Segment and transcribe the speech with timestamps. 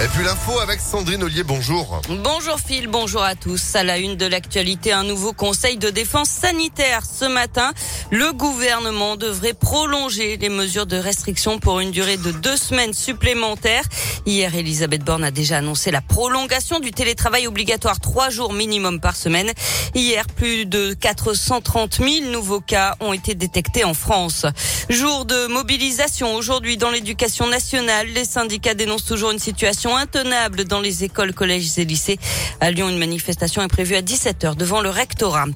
[0.00, 2.00] Et puis l'info avec Sandrine Ollier, bonjour.
[2.24, 3.76] Bonjour Phil, bonjour à tous.
[3.76, 7.72] À la une de l'actualité, un nouveau conseil de défense sanitaire ce matin.
[8.10, 13.84] Le gouvernement devrait prolonger les mesures de restriction pour une durée de deux semaines supplémentaires.
[14.26, 19.14] Hier, Elisabeth Borne a déjà annoncé la prolongation du télétravail obligatoire trois jours minimum par
[19.14, 19.52] semaine.
[19.94, 24.46] Hier, plus de 430 000 nouveaux cas ont été détectés en France.
[24.88, 28.08] Jour de mobilisation aujourd'hui dans l'éducation nationale.
[28.08, 32.18] Les syndicats dénoncent toujours une situation intenable dans les écoles, collèges et lycées.
[32.60, 35.46] À Lyon, une manifestation est prévue à 17h devant le rectorat.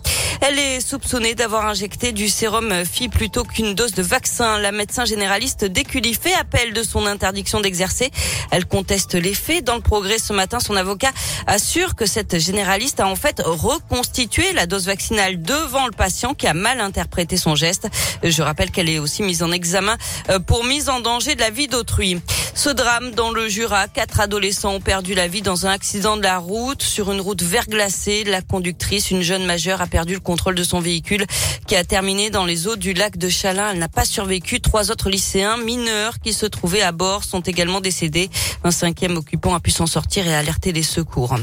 [0.40, 4.58] Elle est soupçonnée d'avoir injecté du sérum FI plutôt qu'une dose de vaccin.
[4.58, 8.10] La médecin généraliste d'Écully fait appel de son interdiction d'exercer.
[8.50, 9.64] Elle conteste les faits.
[9.64, 11.12] Dans le progrès ce matin, son avocat
[11.46, 16.46] assure que cette généraliste a en fait reconstitué la dose vaccinale devant le patient qui
[16.46, 17.88] a mal interprété son geste.
[18.22, 19.96] Je rappelle qu'elle est aussi mise en examen
[20.28, 22.20] euh, pour mise en danger de la vie d'autrui.
[22.56, 26.22] Ce drame dans le Jura, quatre adolescents ont perdu la vie dans un accident de
[26.22, 28.24] la route sur une route verglacée.
[28.24, 31.26] La conductrice, une jeune majeure, a perdu le contrôle de son véhicule
[31.66, 33.72] qui a terminé dans les eaux du lac de Chalin.
[33.72, 34.62] Elle n'a pas survécu.
[34.62, 38.30] Trois autres lycéens mineurs qui se trouvaient à bord sont également décédés.
[38.64, 41.36] Un cinquième occupant a pu s'en sortir et alerter les secours.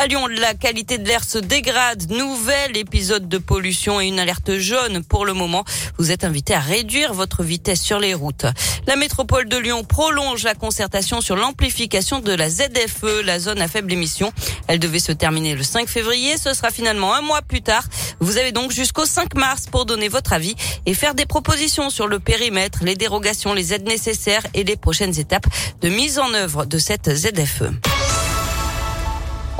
[0.00, 2.10] À Lyon, la qualité de l'air se dégrade.
[2.10, 5.62] Nouvel épisode de pollution et une alerte jaune pour le moment.
[5.98, 8.46] Vous êtes invité à réduire votre vitesse sur les routes.
[8.86, 13.68] La métropole de Lyon prolonge la concertation sur l'amplification de la ZFE, la zone à
[13.68, 14.32] faible émission.
[14.68, 16.38] Elle devait se terminer le 5 février.
[16.38, 17.84] Ce sera finalement un mois plus tard.
[18.20, 20.54] Vous avez donc jusqu'au 5 mars pour donner votre avis
[20.86, 25.18] et faire des propositions sur le périmètre, les dérogations, les aides nécessaires et les prochaines
[25.18, 25.46] étapes
[25.82, 27.64] de mise en œuvre de cette ZFE.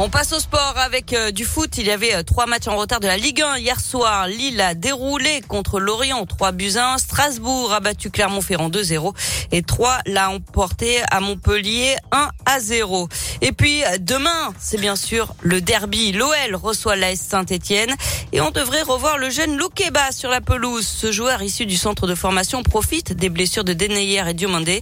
[0.02, 1.76] On passe au sport avec euh, du foot.
[1.76, 4.28] Il y avait euh, trois matchs en retard de la Ligue 1 hier soir.
[4.28, 6.96] Lille a déroulé contre Lorient 3 buts 1.
[6.96, 9.12] Strasbourg a battu Clermont-Ferrand 2-0
[9.52, 13.08] et 3 l'a emporté à Montpellier 1 à 0.
[13.42, 16.12] Et puis euh, demain, c'est bien sûr le derby.
[16.12, 17.94] L'OL reçoit l'AS Saint-Etienne
[18.32, 20.86] et on devrait revoir le jeune Loukeba sur la pelouse.
[20.86, 24.80] Ce joueur issu du centre de formation profite des blessures de Deneyer et Diomandé.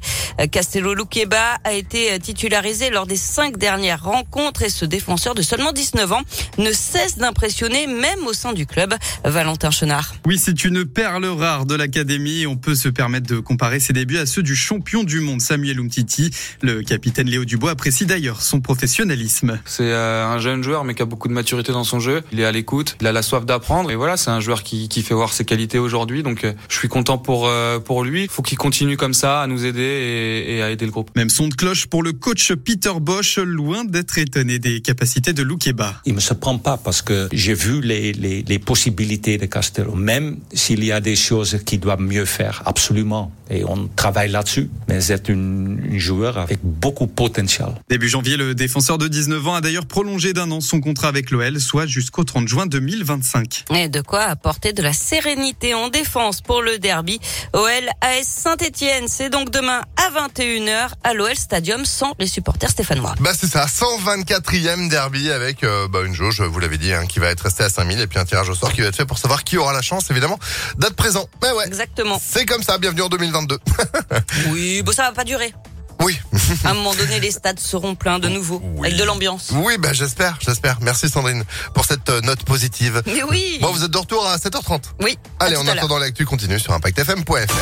[0.53, 5.41] Castello Loukeba a été titularisé lors des cinq dernières rencontres et se défend défenseur de
[5.41, 6.20] seulement 19 ans
[6.58, 8.94] ne cesse d'impressionner même au sein du club.
[9.24, 10.14] Valentin Chenard.
[10.26, 12.46] Oui, c'est une perle rare de l'académie.
[12.46, 15.80] On peut se permettre de comparer ses débuts à ceux du champion du monde Samuel
[15.80, 16.30] Umtiti.
[16.60, 19.58] Le capitaine Léo Dubois apprécie d'ailleurs son professionnalisme.
[19.64, 22.22] C'est euh, un jeune joueur mais qui a beaucoup de maturité dans son jeu.
[22.30, 24.91] Il est à l'écoute, il a la soif d'apprendre et voilà, c'est un joueur qui,
[24.91, 26.22] qui fait voir ses qualités aujourd'hui.
[26.22, 28.24] Donc euh, je suis content pour euh, pour lui.
[28.24, 31.12] Il faut qu'il continue comme ça à nous aider et, et, à aider le groupe.
[31.16, 35.42] Même son de cloche pour le coach Peter Bosch, loin d'être étonné des capacités de
[35.42, 35.94] Loukeba.
[36.04, 40.38] Il me surprend pas parce que j'ai vu les, les, les, possibilités de Castello, même
[40.53, 43.31] s'il y a des choses qu'il doit mieux faire, absolument.
[43.50, 44.69] Et on travaille là-dessus.
[44.88, 47.69] Mais c'est une, une joueur avec beaucoup de potentiel.
[47.88, 51.30] Début janvier, le défenseur de 19 ans a d'ailleurs prolongé d'un an son contrat avec
[51.30, 53.65] l'OL, soit jusqu'au 30 juin 2025.
[53.75, 57.20] Et de quoi apporter de la sérénité en défense pour le derby.
[57.54, 57.69] OL
[58.00, 63.15] AS Saint-Etienne, c'est donc demain à 21h à l'OL Stadium sans les supporters stéphanois.
[63.20, 67.19] Bah c'est ça, 124e derby avec euh, bah, une jauge, vous l'avez dit, hein, qui
[67.19, 69.05] va être restée à 5000 et puis un tirage au sort qui va être fait
[69.05, 70.39] pour savoir qui aura la chance, évidemment,
[70.77, 71.28] d'être présent.
[71.43, 71.66] Mais ouais.
[71.66, 72.21] Exactement.
[72.25, 73.59] C'est comme ça, bienvenue en 2022.
[74.50, 75.53] oui, bon ça va pas durer.
[76.00, 76.16] Oui.
[76.65, 78.87] à un moment donné, les stades seront pleins de nouveau, oui.
[78.87, 79.50] avec de l'ambiance.
[79.53, 80.78] Oui, bah j'espère, j'espère.
[80.81, 83.03] Merci Sandrine pour cette euh, note positive.
[83.06, 83.59] Mais oui.
[83.60, 84.83] Bon, vous êtes de retour à 7h30.
[85.03, 85.19] Oui.
[85.41, 87.55] Allez, en attendant l'actu continue sur ImpactFM.fr.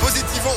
[0.00, 0.56] Positivons